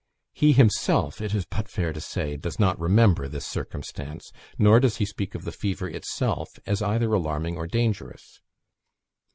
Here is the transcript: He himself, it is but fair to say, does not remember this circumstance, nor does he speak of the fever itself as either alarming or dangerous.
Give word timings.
He 0.33 0.53
himself, 0.53 1.21
it 1.21 1.35
is 1.35 1.45
but 1.45 1.69
fair 1.69 1.93
to 1.93 2.01
say, 2.01 2.35
does 2.35 2.57
not 2.59 2.79
remember 2.79 3.27
this 3.27 3.45
circumstance, 3.45 4.31
nor 4.57 4.79
does 4.79 4.97
he 4.97 5.05
speak 5.05 5.35
of 5.35 5.43
the 5.43 5.51
fever 5.51 5.87
itself 5.87 6.57
as 6.65 6.81
either 6.81 7.13
alarming 7.13 7.55
or 7.55 7.67
dangerous. 7.67 8.41